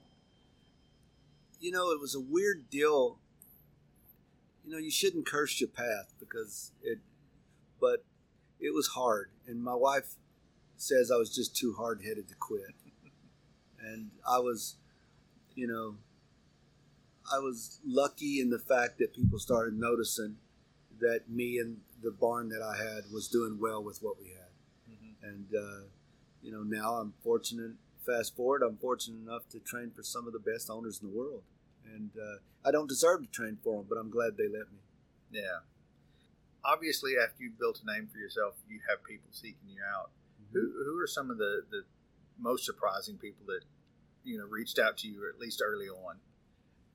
you 1.60 1.72
know, 1.72 1.92
it 1.92 2.00
was 2.00 2.16
a 2.16 2.20
weird 2.20 2.70
deal. 2.70 3.18
You 4.64 4.74
know, 4.74 4.78
you 4.78 4.92
shouldn't 4.92 5.26
curse 5.26 5.60
your 5.60 5.70
path 5.70 6.14
because 6.20 6.72
it, 6.84 7.00
but 7.82 8.04
it 8.60 8.74
was 8.74 8.88
hard. 8.88 9.30
And 9.48 9.64
my 9.64 9.74
wife 9.76 10.16
says 10.78 11.12
I 11.12 11.18
was 11.18 11.34
just 11.34 11.56
too 11.56 11.74
hard 11.74 12.02
headed 12.04 12.28
to 12.30 12.36
quit. 12.36 12.76
and 13.80 14.12
I 14.28 14.40
was, 14.40 14.76
you 15.56 15.68
know, 15.68 15.96
I 17.34 17.40
was 17.40 17.80
lucky 17.86 18.40
in 18.40 18.50
the 18.50 18.60
fact 18.60 19.00
that 19.00 19.14
people 19.14 19.40
started 19.40 19.74
noticing 19.80 20.38
that 21.00 21.30
me 21.30 21.58
and 21.60 21.78
the 22.04 22.12
barn 22.12 22.50
that 22.50 22.62
I 22.62 22.78
had 22.78 23.06
was 23.12 23.28
doing 23.28 23.58
well 23.60 23.84
with 23.84 24.00
what 24.02 24.20
we 24.20 24.30
had 24.30 24.46
Mm-hmm. 24.90 25.28
and 25.28 25.46
uh, 25.56 25.84
you 26.42 26.52
know 26.52 26.62
now 26.64 26.96
I'm 26.96 27.14
fortunate. 27.24 27.72
Fast 28.06 28.36
forward, 28.36 28.62
I'm 28.62 28.78
fortunate 28.78 29.18
enough 29.28 29.50
to 29.50 29.60
train 29.60 29.92
for 29.96 30.04
some 30.04 30.28
of 30.28 30.34
the 30.34 30.40
best 30.40 30.70
owners 30.70 31.02
in 31.02 31.10
the 31.10 31.18
world, 31.18 31.42
and 31.92 32.12
uh, 32.16 32.38
I 32.64 32.72
don't 32.72 32.88
deserve 32.88 33.22
to 33.24 33.28
train 33.32 33.58
for 33.64 33.78
them, 33.78 33.88
but 33.90 33.98
I'm 33.98 34.12
glad 34.12 34.38
they 34.38 34.44
let 34.48 34.72
me. 34.72 34.78
Yeah. 35.32 35.66
Obviously, 36.64 37.14
after 37.18 37.44
you 37.44 37.52
built 37.58 37.82
a 37.84 37.92
name 37.92 38.08
for 38.12 38.20
yourself, 38.20 38.56
you 38.70 38.80
have 38.90 39.04
people 39.04 39.30
seeking 39.32 39.70
you 39.70 39.82
out. 39.84 40.12
Who, 40.54 40.72
who 40.86 41.00
are 41.00 41.08
some 41.08 41.30
of 41.32 41.38
the, 41.38 41.64
the 41.70 41.84
most 42.40 42.66
surprising 42.66 43.18
people 43.18 43.46
that, 43.48 43.62
you 44.24 44.38
know, 44.38 44.46
reached 44.46 44.80
out 44.80 44.98
to 45.00 45.08
you, 45.08 45.28
at 45.32 45.40
least 45.40 45.62
early 45.64 45.88
on? 45.88 46.18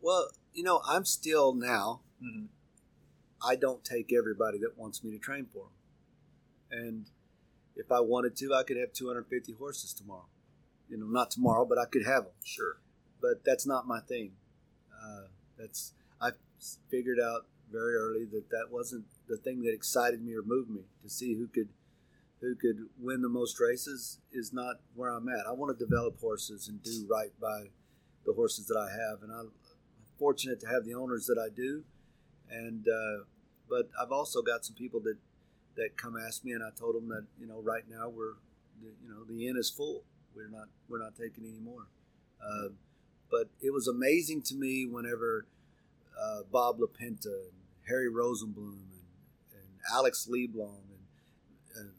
Well, 0.00 0.30
you 0.54 0.62
know, 0.64 0.80
I'm 0.86 1.04
still 1.04 1.54
now. 1.54 2.00
Mm-hmm. 2.22 2.46
I 3.42 3.56
don't 3.56 3.84
take 3.84 4.12
everybody 4.12 4.58
that 4.58 4.76
wants 4.76 5.02
me 5.02 5.10
to 5.12 5.18
train 5.18 5.46
for 5.52 5.68
them, 6.70 6.84
and 6.86 7.10
if 7.76 7.90
I 7.90 8.00
wanted 8.00 8.36
to, 8.36 8.54
I 8.54 8.62
could 8.62 8.76
have 8.76 8.92
250 8.92 9.52
horses 9.54 9.94
tomorrow. 9.94 10.26
You 10.88 10.98
know, 10.98 11.06
not 11.06 11.30
tomorrow, 11.30 11.64
but 11.64 11.78
I 11.78 11.86
could 11.86 12.04
have 12.04 12.24
them. 12.24 12.32
Sure. 12.44 12.76
but 13.22 13.44
that's 13.44 13.66
not 13.66 13.86
my 13.86 14.00
thing. 14.00 14.32
Uh, 14.92 15.28
that's 15.58 15.92
I 16.20 16.30
figured 16.90 17.18
out 17.20 17.46
very 17.70 17.94
early 17.94 18.24
that 18.32 18.50
that 18.50 18.66
wasn't 18.70 19.04
the 19.28 19.36
thing 19.36 19.62
that 19.62 19.72
excited 19.72 20.22
me 20.22 20.34
or 20.34 20.42
moved 20.42 20.70
me. 20.70 20.82
To 21.02 21.08
see 21.08 21.34
who 21.34 21.46
could 21.46 21.68
who 22.40 22.54
could 22.54 22.88
win 22.98 23.22
the 23.22 23.28
most 23.28 23.60
races 23.60 24.18
is 24.32 24.52
not 24.52 24.76
where 24.94 25.10
I'm 25.10 25.28
at. 25.28 25.46
I 25.46 25.52
want 25.52 25.76
to 25.78 25.84
develop 25.84 26.18
horses 26.20 26.68
and 26.68 26.82
do 26.82 27.06
right 27.08 27.32
by 27.40 27.70
the 28.26 28.32
horses 28.32 28.66
that 28.66 28.78
I 28.78 28.90
have, 28.90 29.22
and 29.22 29.30
I'm 29.32 29.52
fortunate 30.18 30.60
to 30.60 30.66
have 30.68 30.84
the 30.84 30.94
owners 30.94 31.26
that 31.26 31.38
I 31.38 31.54
do. 31.54 31.84
And 32.50 32.86
uh, 32.88 33.24
but 33.68 33.88
I've 34.00 34.12
also 34.12 34.42
got 34.42 34.64
some 34.64 34.74
people 34.74 35.00
that 35.00 35.16
that 35.76 35.96
come 35.96 36.16
ask 36.16 36.44
me, 36.44 36.52
and 36.52 36.62
I 36.62 36.70
told 36.76 36.96
them 36.96 37.08
that 37.08 37.24
you 37.40 37.46
know 37.46 37.60
right 37.62 37.84
now 37.88 38.08
we're 38.08 38.34
you 38.82 39.08
know 39.08 39.24
the 39.24 39.46
inn 39.48 39.56
is 39.56 39.70
full. 39.70 40.02
We're 40.34 40.48
not 40.48 40.68
we're 40.88 41.02
not 41.02 41.16
taking 41.16 41.44
any 41.44 41.60
more. 41.60 41.86
Uh, 42.42 42.70
but 43.30 43.48
it 43.60 43.72
was 43.72 43.86
amazing 43.86 44.42
to 44.42 44.54
me 44.54 44.86
whenever 44.86 45.46
uh, 46.20 46.40
Bob 46.50 46.78
LaPenta 46.78 47.26
and 47.26 47.52
Harry 47.88 48.10
Rosenblum 48.10 48.56
and, 48.56 49.04
and 49.54 49.68
Alex 49.92 50.28
Leblong 50.30 50.82
and, 50.90 51.76
and 51.76 51.90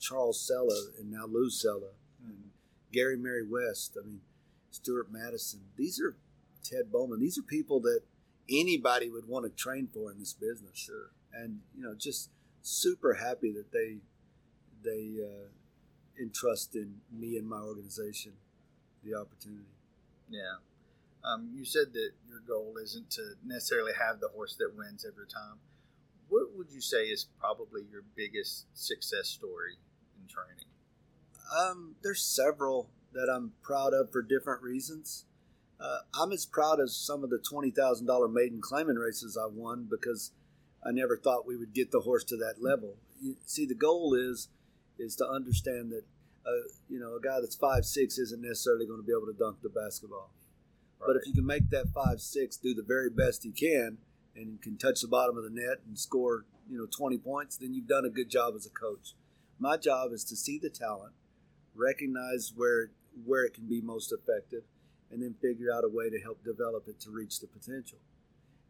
Charles 0.00 0.40
Sella 0.40 0.88
and 0.98 1.10
now 1.10 1.26
Lou 1.26 1.50
Sella 1.50 1.92
and 2.26 2.50
Gary 2.92 3.16
Mary 3.16 3.46
West. 3.46 3.96
I 4.00 4.06
mean, 4.06 4.20
Stuart 4.70 5.12
Madison. 5.12 5.60
These 5.76 6.00
are 6.00 6.16
Ted 6.62 6.90
Bowman. 6.90 7.20
These 7.20 7.38
are 7.38 7.42
people 7.42 7.80
that 7.80 8.00
anybody 8.50 9.10
would 9.10 9.26
want 9.26 9.44
to 9.44 9.50
train 9.50 9.88
for 9.92 10.10
in 10.10 10.18
this 10.18 10.32
business. 10.32 10.76
Sure. 10.78 11.10
And 11.32 11.60
you 11.76 11.82
know, 11.82 11.94
just 11.94 12.30
super 12.62 13.14
happy 13.14 13.52
that 13.52 13.72
they 13.72 13.98
they 14.82 15.22
uh, 15.22 15.48
entrust 16.20 16.74
in 16.74 16.96
me 17.10 17.36
and 17.36 17.48
my 17.48 17.60
organization 17.60 18.32
the 19.02 19.14
opportunity. 19.14 19.68
Yeah. 20.28 20.56
Um, 21.24 21.50
you 21.54 21.64
said 21.64 21.92
that 21.94 22.10
your 22.28 22.40
goal 22.46 22.74
isn't 22.82 23.10
to 23.12 23.22
necessarily 23.44 23.92
have 23.98 24.20
the 24.20 24.28
horse 24.28 24.56
that 24.56 24.72
wins 24.76 25.06
every 25.06 25.26
time. 25.26 25.58
What 26.28 26.54
would 26.56 26.70
you 26.70 26.80
say 26.80 27.04
is 27.04 27.26
probably 27.38 27.82
your 27.90 28.02
biggest 28.14 28.66
success 28.74 29.28
story 29.28 29.76
in 30.20 30.28
training? 30.28 30.66
Um, 31.56 31.96
there's 32.02 32.22
several 32.22 32.88
that 33.12 33.30
I'm 33.30 33.52
proud 33.62 33.94
of 33.94 34.10
for 34.10 34.22
different 34.22 34.62
reasons. 34.62 35.24
Uh, 35.80 35.98
I'm 36.14 36.32
as 36.32 36.46
proud 36.46 36.80
as 36.80 36.96
some 36.96 37.24
of 37.24 37.30
the 37.30 37.38
twenty 37.38 37.70
thousand 37.70 38.06
dollar 38.06 38.28
maiden 38.28 38.60
claiming 38.60 38.96
races 38.96 39.36
I 39.36 39.46
won 39.46 39.88
because 39.90 40.32
I 40.84 40.92
never 40.92 41.16
thought 41.16 41.46
we 41.46 41.56
would 41.56 41.72
get 41.72 41.90
the 41.90 42.00
horse 42.00 42.24
to 42.24 42.36
that 42.36 42.62
level. 42.62 42.96
You, 43.20 43.36
see, 43.44 43.66
the 43.66 43.74
goal 43.74 44.14
is 44.14 44.48
is 44.98 45.16
to 45.16 45.26
understand 45.26 45.90
that 45.90 46.04
uh, 46.46 46.68
you 46.88 47.00
know 47.00 47.16
a 47.16 47.20
guy 47.20 47.40
that's 47.40 47.56
five 47.56 47.84
six 47.84 48.18
isn't 48.18 48.42
necessarily 48.42 48.86
going 48.86 49.00
to 49.00 49.06
be 49.06 49.12
able 49.12 49.32
to 49.32 49.38
dunk 49.38 49.62
the 49.62 49.68
basketball. 49.68 50.30
But 51.04 51.16
if 51.16 51.26
you 51.26 51.34
can 51.34 51.46
make 51.46 51.70
that 51.70 51.88
five 51.94 52.20
six 52.20 52.56
do 52.56 52.74
the 52.74 52.82
very 52.82 53.10
best 53.10 53.42
he 53.42 53.50
can 53.50 53.98
and 54.34 54.60
can 54.62 54.76
touch 54.76 55.00
the 55.00 55.08
bottom 55.08 55.36
of 55.36 55.44
the 55.44 55.50
net 55.50 55.78
and 55.86 55.98
score, 55.98 56.44
you 56.68 56.78
know, 56.78 56.86
20 56.86 57.18
points, 57.18 57.56
then 57.56 57.74
you've 57.74 57.86
done 57.86 58.04
a 58.04 58.10
good 58.10 58.30
job 58.30 58.54
as 58.56 58.66
a 58.66 58.70
coach. 58.70 59.14
My 59.58 59.76
job 59.76 60.12
is 60.12 60.24
to 60.24 60.36
see 60.36 60.58
the 60.58 60.70
talent, 60.70 61.12
recognize 61.74 62.52
where 62.56 62.90
where 63.24 63.44
it 63.44 63.54
can 63.54 63.68
be 63.68 63.80
most 63.80 64.12
effective, 64.12 64.62
and 65.10 65.22
then 65.22 65.34
figure 65.40 65.72
out 65.72 65.84
a 65.84 65.88
way 65.88 66.10
to 66.10 66.20
help 66.20 66.42
develop 66.44 66.88
it 66.88 67.00
to 67.00 67.10
reach 67.10 67.40
the 67.40 67.46
potential. 67.46 67.98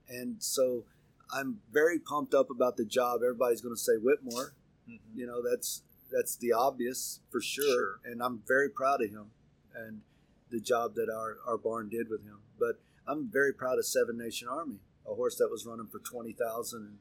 And 0.08 0.42
so 0.42 0.84
I'm 1.32 1.60
very 1.72 1.98
pumped 1.98 2.34
up 2.34 2.50
about 2.50 2.76
the 2.76 2.84
job. 2.84 3.20
Everybody's 3.22 3.60
going 3.60 3.74
to 3.74 3.80
say 3.80 3.92
Whitmore. 4.00 4.54
Mm-hmm. 4.88 5.18
You 5.18 5.26
know, 5.26 5.42
that's 5.42 5.82
that's 6.12 6.36
the 6.36 6.52
obvious 6.52 7.20
for 7.30 7.40
sure. 7.40 7.64
Sure. 7.64 8.00
And 8.04 8.22
I'm 8.22 8.42
very 8.46 8.68
proud 8.68 9.02
of 9.02 9.10
him 9.10 9.30
and 9.74 10.02
the 10.50 10.60
job 10.60 10.94
that 10.94 11.08
our, 11.10 11.38
our 11.46 11.58
barn 11.58 11.88
did 11.88 12.08
with 12.08 12.22
him. 12.22 12.38
But 12.58 12.80
I'm 13.06 13.28
very 13.30 13.52
proud 13.52 13.78
of 13.78 13.86
Seven 13.86 14.16
Nation 14.18 14.48
Army, 14.48 14.80
a 15.06 15.14
horse 15.14 15.36
that 15.36 15.48
was 15.50 15.66
running 15.66 15.88
for 15.90 15.98
20,000. 15.98 16.98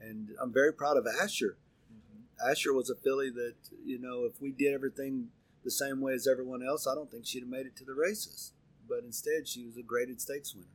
And, 0.00 0.08
and 0.08 0.28
I'm 0.42 0.52
very 0.52 0.72
proud 0.72 0.96
of 0.96 1.06
Asher. 1.06 1.58
Mm-hmm. 1.92 2.50
Asher 2.50 2.72
was 2.72 2.90
a 2.90 2.96
filly 2.96 3.30
that, 3.30 3.54
you 3.84 4.00
know, 4.00 4.24
if 4.24 4.40
we 4.40 4.50
did 4.50 4.74
everything 4.74 5.28
the 5.64 5.70
same 5.70 6.00
way 6.00 6.14
as 6.14 6.26
everyone 6.26 6.66
else, 6.66 6.86
I 6.86 6.94
don't 6.94 7.10
think 7.10 7.26
she'd 7.26 7.40
have 7.40 7.48
made 7.48 7.66
it 7.66 7.76
to 7.76 7.84
the 7.84 7.94
races. 7.94 8.52
But 8.88 9.00
instead, 9.04 9.48
she 9.48 9.64
was 9.64 9.76
a 9.76 9.82
graded 9.82 10.20
stakes 10.20 10.54
winner. 10.54 10.66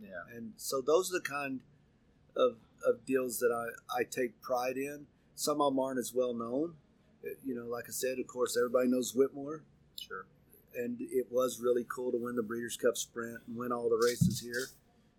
Yeah. 0.00 0.36
And 0.36 0.52
so 0.56 0.80
those 0.80 1.10
are 1.10 1.18
the 1.18 1.20
kind 1.28 1.60
of, 2.36 2.56
of 2.86 3.04
deals 3.04 3.38
that 3.40 3.52
I, 3.52 4.00
I 4.00 4.04
take 4.04 4.40
pride 4.40 4.76
in. 4.76 5.06
Some 5.34 5.60
of 5.60 5.72
them 5.72 5.78
aren't 5.78 5.98
as 5.98 6.12
well 6.14 6.34
known. 6.34 6.74
You 7.44 7.54
know, 7.54 7.66
like 7.66 7.84
I 7.88 7.92
said, 7.92 8.18
of 8.18 8.26
course, 8.26 8.56
everybody 8.56 8.88
knows 8.88 9.14
Whitmore, 9.14 9.62
Sure. 10.00 10.24
and 10.74 10.96
it 11.00 11.26
was 11.30 11.60
really 11.60 11.84
cool 11.86 12.10
to 12.12 12.16
win 12.18 12.34
the 12.36 12.42
Breeders' 12.42 12.78
Cup 12.78 12.96
Sprint 12.96 13.40
and 13.46 13.56
win 13.56 13.72
all 13.72 13.90
the 13.90 14.00
races 14.02 14.40
here. 14.40 14.68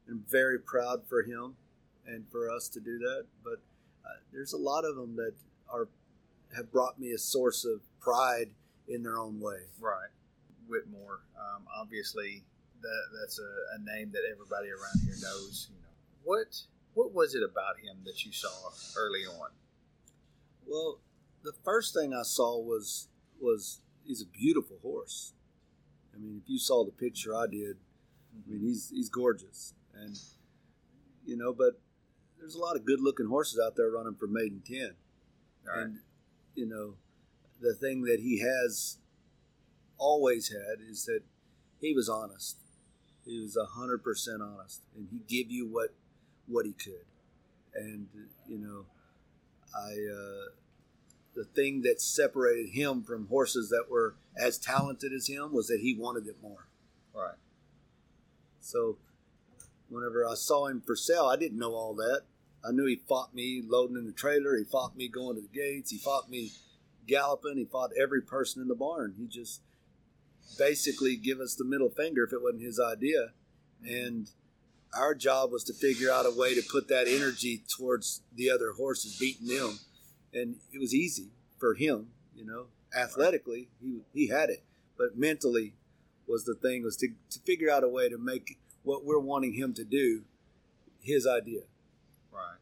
And 0.07 0.17
I'm 0.17 0.25
very 0.27 0.57
proud 0.57 1.03
for 1.07 1.21
him 1.21 1.55
and 2.07 2.25
for 2.31 2.49
us 2.49 2.67
to 2.69 2.79
do 2.79 2.97
that. 2.97 3.25
But 3.43 3.59
uh, 4.03 4.17
there's 4.33 4.53
a 4.53 4.57
lot 4.57 4.83
of 4.83 4.95
them 4.95 5.15
that 5.17 5.33
are 5.71 5.87
have 6.55 6.71
brought 6.71 6.99
me 6.99 7.11
a 7.11 7.17
source 7.17 7.63
of 7.65 7.81
pride 8.01 8.49
in 8.87 9.03
their 9.03 9.17
own 9.19 9.39
way. 9.39 9.59
Right. 9.79 10.09
Whitmore. 10.71 11.19
Um, 11.35 11.65
obviously, 11.75 12.43
that 12.81 13.03
that's 13.19 13.39
a, 13.39 13.75
a 13.75 13.79
name 13.83 14.11
that 14.13 14.21
everybody 14.31 14.69
around 14.69 15.03
here 15.05 15.15
knows. 15.21 15.67
You 15.69 15.81
know, 15.81 15.93
what 16.23 16.61
what 16.93 17.13
was 17.13 17.35
it 17.35 17.43
about 17.43 17.79
him 17.79 17.97
that 18.05 18.23
you 18.25 18.31
saw 18.31 18.71
early 18.97 19.25
on? 19.25 19.49
Well, 20.65 20.99
the 21.43 21.53
first 21.63 21.93
thing 21.93 22.13
I 22.13 22.23
saw 22.23 22.57
was 22.57 23.09
was 23.39 23.81
he's 24.05 24.21
a 24.21 24.25
beautiful 24.25 24.77
horse. 24.81 25.33
I 26.15 26.17
mean, 26.17 26.41
if 26.43 26.49
you 26.49 26.57
saw 26.57 26.85
the 26.85 26.91
picture 26.91 27.35
I 27.35 27.47
did, 27.47 27.77
I 28.33 28.49
mean 28.49 28.61
he's 28.61 28.89
he's 28.89 29.09
gorgeous, 29.09 29.73
and 29.93 30.17
you 31.25 31.37
know, 31.37 31.53
but 31.53 31.79
there's 32.39 32.55
a 32.55 32.59
lot 32.59 32.75
of 32.75 32.85
good 32.85 33.01
looking 33.01 33.27
horses 33.27 33.59
out 33.63 33.75
there 33.75 33.91
running 33.91 34.15
for 34.15 34.27
maiden 34.27 34.61
ten, 34.65 34.95
right. 35.67 35.83
and 35.83 35.99
you 36.55 36.65
know, 36.65 36.95
the 37.59 37.73
thing 37.73 38.03
that 38.03 38.19
he 38.19 38.39
has 38.39 38.97
always 40.01 40.49
had 40.49 40.81
is 40.89 41.05
that 41.05 41.21
he 41.79 41.93
was 41.93 42.09
honest. 42.09 42.57
He 43.25 43.39
was 43.39 43.55
a 43.55 43.65
hundred 43.65 44.03
percent 44.03 44.41
honest, 44.41 44.81
and 44.95 45.07
he 45.11 45.19
give 45.27 45.51
you 45.51 45.67
what 45.67 45.93
what 46.47 46.65
he 46.65 46.73
could, 46.73 47.05
and 47.75 48.07
you 48.49 48.57
know, 48.57 48.85
I. 49.73 49.91
Uh, 49.91 50.49
the 51.33 51.45
thing 51.45 51.81
that 51.83 52.01
separated 52.01 52.71
him 52.71 53.03
from 53.03 53.27
horses 53.27 53.69
that 53.69 53.85
were 53.89 54.15
as 54.37 54.57
talented 54.57 55.13
as 55.13 55.27
him 55.27 55.53
was 55.53 55.67
that 55.67 55.79
he 55.81 55.95
wanted 55.97 56.27
it 56.27 56.35
more. 56.41 56.67
right. 57.15 57.37
So 58.59 58.97
whenever 59.89 60.27
I 60.27 60.35
saw 60.35 60.67
him 60.67 60.81
for 60.85 60.95
sale, 60.95 61.25
I 61.25 61.35
didn't 61.35 61.57
know 61.57 61.73
all 61.73 61.93
that. 61.95 62.23
I 62.65 62.71
knew 62.71 62.85
he 62.85 63.01
fought 63.07 63.33
me 63.33 63.63
loading 63.65 63.97
in 63.97 64.05
the 64.05 64.11
trailer. 64.11 64.57
He 64.57 64.63
fought 64.63 64.95
me 64.95 65.07
going 65.07 65.35
to 65.35 65.41
the 65.41 65.47
gates. 65.47 65.91
He 65.91 65.97
fought 65.97 66.29
me 66.29 66.51
galloping. 67.07 67.57
He 67.57 67.65
fought 67.65 67.91
every 67.99 68.21
person 68.21 68.61
in 68.61 68.67
the 68.67 68.75
barn. 68.75 69.15
He 69.17 69.25
just 69.25 69.61
basically 70.57 71.15
give 71.15 71.39
us 71.39 71.55
the 71.55 71.65
middle 71.65 71.89
finger 71.89 72.23
if 72.23 72.33
it 72.33 72.41
wasn't 72.41 72.63
his 72.63 72.79
idea. 72.79 73.31
And 73.83 74.29
our 74.93 75.15
job 75.15 75.51
was 75.51 75.63
to 75.65 75.73
figure 75.73 76.11
out 76.11 76.25
a 76.25 76.31
way 76.31 76.53
to 76.55 76.61
put 76.61 76.87
that 76.89 77.07
energy 77.07 77.63
towards 77.77 78.21
the 78.35 78.49
other 78.49 78.73
horses, 78.77 79.17
beating 79.17 79.47
them. 79.47 79.79
And 80.33 80.55
it 80.71 80.79
was 80.79 80.93
easy 80.93 81.29
for 81.59 81.73
him, 81.75 82.07
you 82.35 82.45
know. 82.45 82.67
Athletically, 82.93 83.69
he 83.81 84.01
he 84.13 84.27
had 84.27 84.49
it, 84.49 84.63
but 84.97 85.17
mentally 85.17 85.73
was 86.27 86.43
the 86.43 86.55
thing 86.55 86.83
was 86.83 86.97
to, 86.97 87.09
to 87.29 87.39
figure 87.39 87.69
out 87.69 87.83
a 87.83 87.87
way 87.87 88.09
to 88.09 88.17
make 88.17 88.57
what 88.83 89.05
we're 89.05 89.19
wanting 89.19 89.53
him 89.53 89.73
to 89.73 89.83
do 89.83 90.23
his 91.01 91.25
idea. 91.25 91.61
Right. 92.31 92.59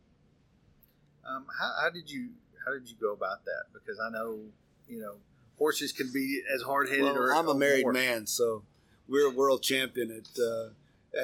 Um, 1.27 1.46
how, 1.60 1.72
how 1.84 1.89
did 1.89 2.12
you 2.12 2.29
how 2.65 2.74
did 2.74 2.89
you 2.89 2.96
go 3.00 3.13
about 3.13 3.46
that? 3.46 3.65
Because 3.74 4.00
I 4.00 4.10
know 4.12 4.39
you 4.88 5.00
know 5.00 5.15
horses 5.60 5.92
can 5.92 6.10
be 6.12 6.42
as 6.54 6.63
hard 6.63 6.89
headed. 6.89 7.04
Well, 7.04 7.18
or 7.18 7.36
I'm 7.36 7.48
a 7.48 7.54
married 7.54 7.84
more. 7.84 7.94
man, 7.94 8.25
so 8.25 8.63
we're 9.08 9.28
a 9.28 9.36
world 9.36 9.62
champion 9.62 10.10
at 10.10 10.42
uh, 10.42 10.70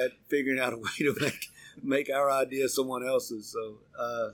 at 0.04 0.12
figuring 0.28 0.60
out 0.60 0.72
a 0.72 0.76
way 0.76 0.98
to 1.00 1.16
make 1.20 1.48
make 1.82 2.10
our 2.10 2.30
idea 2.30 2.68
someone 2.68 3.04
else's. 3.04 3.48
So 3.48 3.78
uh, 3.98 4.28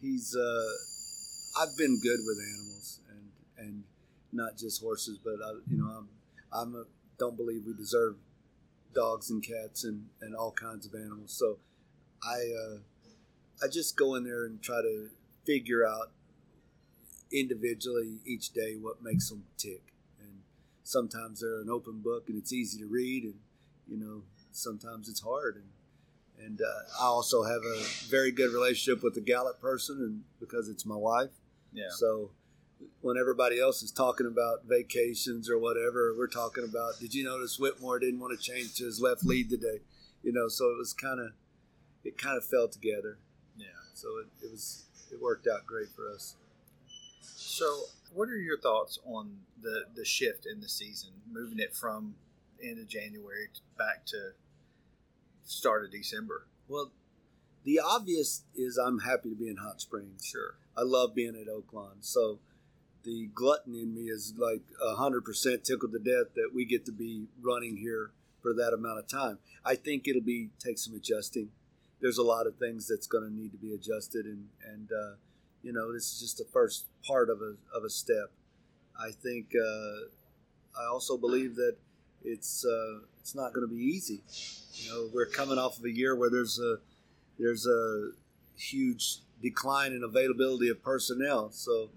he's 0.00 0.36
uh, 0.36 1.60
I've 1.60 1.76
been 1.76 1.98
good 2.00 2.20
with 2.24 2.38
animals 2.54 3.00
and 3.10 3.66
and 3.66 3.84
not 4.32 4.56
just 4.56 4.80
horses, 4.80 5.18
but 5.18 5.36
I, 5.44 5.52
you 5.68 5.78
know 5.78 5.86
I'm 5.86 6.08
I'm 6.52 6.74
a, 6.76 6.84
don't 7.18 7.36
believe 7.36 7.64
we 7.66 7.74
deserve 7.74 8.16
dogs 8.94 9.30
and 9.30 9.42
cats 9.42 9.84
and, 9.84 10.06
and 10.20 10.34
all 10.34 10.52
kinds 10.52 10.86
of 10.86 10.94
animals. 10.94 11.32
So 11.32 11.58
I 12.22 12.36
uh, 12.36 12.78
I 13.64 13.68
just 13.68 13.96
go 13.96 14.14
in 14.14 14.24
there 14.24 14.44
and 14.44 14.62
try 14.62 14.80
to 14.82 15.08
figure 15.44 15.86
out 15.86 16.10
individually 17.32 18.18
each 18.24 18.50
day 18.52 18.76
what 18.80 19.02
makes 19.02 19.28
them 19.28 19.44
tick. 19.56 19.82
And 20.20 20.40
sometimes 20.84 21.40
they're 21.40 21.60
an 21.60 21.70
open 21.70 22.00
book 22.00 22.24
and 22.28 22.38
it's 22.38 22.52
easy 22.52 22.78
to 22.80 22.86
read, 22.86 23.24
and 23.24 23.34
you 23.88 23.96
know 23.98 24.22
sometimes 24.52 25.08
it's 25.08 25.20
hard. 25.20 25.56
And 25.56 26.46
and 26.46 26.60
uh, 26.60 27.02
I 27.02 27.06
also 27.06 27.42
have 27.42 27.62
a 27.62 27.82
very 28.08 28.30
good 28.30 28.52
relationship 28.52 29.02
with 29.02 29.14
the 29.14 29.20
gallop 29.20 29.60
person, 29.60 29.96
and 29.98 30.22
because 30.40 30.68
it's 30.68 30.86
my 30.86 30.96
wife, 30.96 31.30
Yeah. 31.72 31.88
so 31.90 32.30
when 33.00 33.16
everybody 33.18 33.60
else 33.60 33.82
is 33.82 33.90
talking 33.90 34.26
about 34.26 34.64
vacations 34.64 35.50
or 35.50 35.58
whatever, 35.58 36.14
we're 36.16 36.28
talking 36.28 36.62
about. 36.62 37.00
Did 37.00 37.12
you 37.12 37.24
notice 37.24 37.58
Whitmore 37.58 37.98
didn't 37.98 38.20
want 38.20 38.38
to 38.38 38.42
change 38.52 38.76
to 38.76 38.84
his 38.84 39.00
left 39.00 39.24
lead 39.24 39.50
today? 39.50 39.80
You 40.22 40.32
know, 40.32 40.46
so 40.48 40.66
it 40.70 40.78
was 40.78 40.92
kind 40.92 41.18
of 41.18 41.32
it 42.04 42.16
kind 42.18 42.36
of 42.36 42.44
fell 42.44 42.68
together. 42.68 43.18
Yeah. 43.56 43.66
So 43.94 44.08
it, 44.18 44.44
it 44.44 44.50
was 44.52 44.84
it 45.10 45.20
worked 45.20 45.48
out 45.52 45.66
great 45.66 45.88
for 45.88 46.08
us. 46.08 46.36
So, 47.20 47.84
what 48.12 48.28
are 48.28 48.36
your 48.36 48.58
thoughts 48.58 48.98
on 49.04 49.38
the 49.60 49.84
the 49.94 50.04
shift 50.04 50.46
in 50.46 50.60
the 50.60 50.68
season, 50.68 51.10
moving 51.30 51.58
it 51.58 51.74
from 51.74 52.14
end 52.62 52.78
of 52.78 52.88
January 52.88 53.48
back 53.76 54.04
to 54.06 54.32
start 55.44 55.84
of 55.84 55.92
December? 55.92 56.46
Well, 56.68 56.92
the 57.64 57.80
obvious 57.80 58.44
is 58.54 58.78
I'm 58.78 59.00
happy 59.00 59.30
to 59.30 59.34
be 59.34 59.48
in 59.48 59.56
Hot 59.56 59.80
Springs. 59.80 60.24
Sure. 60.24 60.56
I 60.76 60.82
love 60.82 61.14
being 61.14 61.34
at 61.36 61.48
Oaklawn. 61.48 61.96
So 62.00 62.38
the 63.04 63.28
glutton 63.34 63.74
in 63.74 63.94
me 63.94 64.02
is 64.02 64.34
like 64.36 64.62
hundred 64.80 65.24
percent 65.24 65.64
tickled 65.64 65.92
to 65.92 65.98
death 65.98 66.34
that 66.34 66.50
we 66.54 66.64
get 66.64 66.84
to 66.86 66.92
be 66.92 67.26
running 67.40 67.76
here 67.76 68.10
for 68.42 68.52
that 68.54 68.72
amount 68.72 68.98
of 68.98 69.08
time. 69.08 69.38
I 69.64 69.74
think 69.74 70.06
it'll 70.06 70.22
be 70.22 70.50
take 70.58 70.78
some 70.78 70.94
adjusting. 70.94 71.50
There's 72.00 72.18
a 72.18 72.22
lot 72.22 72.46
of 72.46 72.56
things 72.56 72.86
that's 72.86 73.06
going 73.06 73.24
to 73.24 73.34
need 73.34 73.50
to 73.52 73.58
be 73.58 73.74
adjusted, 73.74 74.26
and 74.26 74.48
and 74.64 74.90
uh, 74.92 75.14
you 75.62 75.72
know, 75.72 75.92
this 75.92 76.12
is 76.12 76.20
just 76.20 76.38
the 76.38 76.44
first 76.52 76.86
part 77.06 77.30
of 77.30 77.40
a 77.40 77.54
of 77.76 77.84
a 77.84 77.90
step. 77.90 78.30
I 78.98 79.10
think 79.10 79.52
uh, 79.54 80.80
I 80.80 80.86
also 80.86 81.16
believe 81.16 81.56
that 81.56 81.76
it's 82.24 82.64
uh, 82.64 83.00
it's 83.20 83.34
not 83.34 83.52
going 83.52 83.66
to 83.68 83.74
be 83.74 83.80
easy. 83.82 84.22
You 84.74 84.90
know, 84.90 85.10
we're 85.12 85.26
coming 85.26 85.58
off 85.58 85.78
of 85.78 85.84
a 85.84 85.90
year 85.90 86.16
where 86.16 86.30
there's 86.30 86.58
a 86.58 86.76
there's 87.38 87.66
a 87.66 88.10
huge 88.56 89.18
decline 89.42 89.92
in 89.92 90.02
availability 90.02 90.68
of 90.68 90.82
personnel. 90.82 91.50
So, 91.52 91.90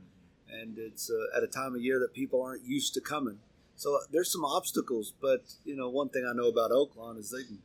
and 0.52 0.78
it's 0.78 1.10
uh, 1.10 1.38
at 1.38 1.44
a 1.44 1.48
time 1.48 1.76
of 1.76 1.82
year 1.82 2.00
that 2.00 2.14
people 2.14 2.42
aren't 2.42 2.66
used 2.66 2.94
to 2.96 3.02
coming. 3.02 3.40
So 3.76 4.00
there's 4.12 4.32
some 4.32 4.46
obstacles, 4.46 5.14
but 5.22 5.44
you 5.66 5.76
know, 5.76 5.90
one 5.90 6.10
thing 6.10 6.26
I 6.30 6.34
know 6.34 6.48
about 6.48 6.70
Oaklawn 6.72 7.18
is 7.18 7.32
they 7.32 7.44
can, 7.44 7.58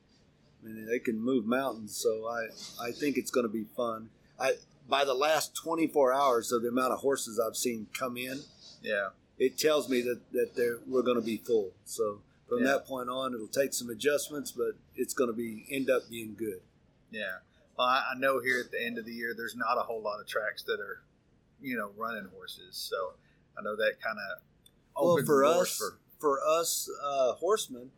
I 0.62 0.66
mean, 0.66 0.86
they 0.86 0.98
can 0.98 1.20
move 1.20 1.44
mountains. 1.46 1.94
So 1.96 2.26
I 2.26 2.46
I 2.82 2.92
think 2.92 3.18
it's 3.18 3.30
going 3.30 3.46
to 3.46 3.52
be 3.52 3.64
fun. 3.76 4.08
I 4.40 4.54
by 4.88 5.04
the 5.04 5.14
last 5.14 5.54
24 5.56 6.12
hours 6.12 6.52
of 6.52 6.62
the 6.62 6.68
amount 6.68 6.92
of 6.92 7.00
horses 7.00 7.40
I've 7.40 7.56
seen 7.56 7.86
come 7.92 8.16
in, 8.16 8.40
Yeah. 8.82 9.08
it 9.38 9.58
tells 9.58 9.88
me 9.88 10.00
that 10.02 10.20
that 10.32 10.54
they're, 10.56 10.78
we're 10.86 11.02
going 11.02 11.16
to 11.20 11.26
be 11.26 11.36
full. 11.38 11.72
So 11.84 12.20
from 12.48 12.60
Yeah. 12.60 12.72
that 12.72 12.86
point 12.86 13.08
on, 13.08 13.34
it'll 13.34 13.48
take 13.48 13.72
some 13.74 13.90
adjustments, 13.90 14.52
but 14.52 14.72
it's 14.94 15.14
going 15.14 15.28
to 15.30 15.36
be 15.36 15.66
end 15.70 15.90
up 15.90 16.08
being 16.08 16.34
good. 16.36 16.60
Yeah. 17.10 17.38
Well, 17.76 17.86
I, 17.88 18.12
I 18.14 18.18
know 18.18 18.40
here 18.40 18.60
at 18.64 18.70
the 18.70 18.82
end 18.84 18.98
of 18.98 19.04
the 19.04 19.12
year, 19.12 19.34
there's 19.36 19.56
not 19.56 19.76
a 19.78 19.82
whole 19.82 20.00
lot 20.00 20.20
of 20.20 20.26
tracks 20.26 20.62
that 20.64 20.80
are, 20.80 21.02
you 21.60 21.76
know, 21.76 21.90
running 21.96 22.26
horses. 22.34 22.76
So 22.76 23.14
I 23.58 23.62
know 23.62 23.76
that 23.76 24.00
kind 24.00 24.18
of 24.18 24.38
Well, 25.04 25.24
for 25.26 25.44
us, 25.44 25.76
for 25.76 25.98
for 26.18 26.40
us 26.46 26.88
uh, 27.04 27.32
horsemen, 27.34 27.90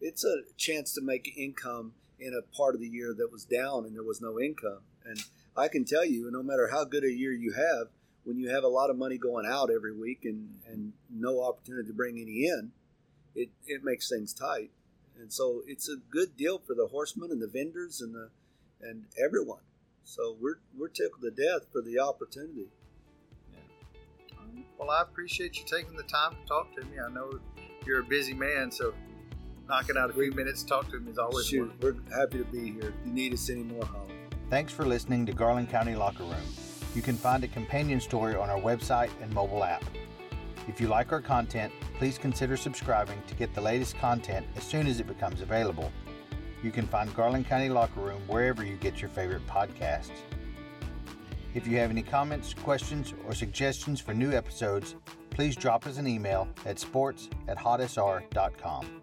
it's 0.00 0.24
a 0.24 0.42
chance 0.58 0.92
to 0.94 1.00
make 1.00 1.32
income 1.38 1.94
in 2.20 2.34
a 2.34 2.42
part 2.54 2.74
of 2.74 2.80
the 2.80 2.88
year 2.88 3.14
that 3.14 3.32
was 3.32 3.44
down 3.44 3.86
and 3.86 3.94
there 3.96 4.02
was 4.02 4.20
no 4.20 4.38
income. 4.38 4.80
And 5.06 5.18
I 5.56 5.68
can 5.68 5.84
tell 5.84 6.04
you, 6.04 6.30
no 6.30 6.42
matter 6.42 6.68
how 6.72 6.84
good 6.84 7.04
a 7.04 7.12
year 7.12 7.32
you 7.32 7.52
have, 7.52 7.88
when 8.24 8.38
you 8.38 8.50
have 8.50 8.64
a 8.64 8.68
lot 8.68 8.90
of 8.90 8.96
money 8.96 9.18
going 9.18 9.46
out 9.46 9.70
every 9.70 9.92
week 9.92 10.20
and, 10.24 10.54
and 10.66 10.92
no 11.10 11.42
opportunity 11.42 11.88
to 11.88 11.94
bring 11.94 12.18
any 12.18 12.46
in, 12.46 12.70
it, 13.34 13.50
it 13.66 13.82
makes 13.84 14.08
things 14.08 14.32
tight. 14.32 14.70
And 15.18 15.32
so 15.32 15.62
it's 15.66 15.88
a 15.88 15.96
good 16.10 16.36
deal 16.36 16.58
for 16.58 16.74
the 16.74 16.86
horsemen 16.86 17.30
and 17.30 17.40
the 17.42 17.46
vendors 17.46 18.00
and 18.00 18.14
the 18.14 18.30
and 18.80 19.04
everyone. 19.22 19.60
So 20.04 20.36
we're 20.40 20.58
we're 20.76 20.88
tickled 20.88 21.22
to 21.22 21.30
death 21.30 21.66
for 21.72 21.80
the 21.82 21.98
opportunity. 22.00 22.66
Well, 24.78 24.90
I 24.90 25.02
appreciate 25.02 25.56
you 25.58 25.64
taking 25.64 25.96
the 25.96 26.02
time 26.02 26.32
to 26.32 26.48
talk 26.48 26.74
to 26.74 26.84
me. 26.86 26.98
I 26.98 27.08
know 27.08 27.30
you're 27.86 28.00
a 28.00 28.04
busy 28.04 28.34
man, 28.34 28.70
so 28.72 28.92
knocking 29.68 29.96
out 29.96 30.10
a 30.10 30.12
few 30.12 30.32
minutes 30.32 30.62
to 30.62 30.68
talk 30.68 30.90
to 30.90 30.98
me 30.98 31.12
is 31.12 31.18
always 31.18 31.46
Shoot, 31.46 31.68
wonderful. 31.80 32.02
we're 32.10 32.18
happy 32.18 32.38
to 32.38 32.44
be 32.44 32.72
here. 32.72 32.92
If 33.00 33.06
you 33.06 33.12
need 33.12 33.32
us 33.32 33.48
anymore, 33.48 33.84
holler. 33.84 34.06
Thanks 34.52 34.70
for 34.70 34.84
listening 34.84 35.24
to 35.24 35.32
Garland 35.32 35.70
County 35.70 35.94
Locker 35.94 36.24
Room. 36.24 36.44
You 36.94 37.00
can 37.00 37.16
find 37.16 37.42
a 37.42 37.48
companion 37.48 37.98
story 37.98 38.36
on 38.36 38.50
our 38.50 38.60
website 38.60 39.08
and 39.22 39.32
mobile 39.32 39.64
app. 39.64 39.82
If 40.68 40.78
you 40.78 40.88
like 40.88 41.10
our 41.10 41.22
content, 41.22 41.72
please 41.96 42.18
consider 42.18 42.58
subscribing 42.58 43.22
to 43.28 43.34
get 43.34 43.54
the 43.54 43.62
latest 43.62 43.96
content 43.96 44.46
as 44.54 44.62
soon 44.62 44.86
as 44.86 45.00
it 45.00 45.06
becomes 45.06 45.40
available. 45.40 45.90
You 46.62 46.70
can 46.70 46.86
find 46.86 47.14
Garland 47.14 47.46
County 47.46 47.70
Locker 47.70 48.00
Room 48.00 48.20
wherever 48.26 48.62
you 48.62 48.76
get 48.76 49.00
your 49.00 49.08
favorite 49.08 49.46
podcasts. 49.46 50.20
If 51.54 51.66
you 51.66 51.78
have 51.78 51.88
any 51.88 52.02
comments, 52.02 52.52
questions, 52.52 53.14
or 53.26 53.34
suggestions 53.34 54.02
for 54.02 54.12
new 54.12 54.32
episodes, 54.32 54.96
please 55.30 55.56
drop 55.56 55.86
us 55.86 55.96
an 55.96 56.06
email 56.06 56.46
at 56.66 56.78
sports 56.78 57.30
at 57.48 57.56
hotsr.com. 57.56 59.00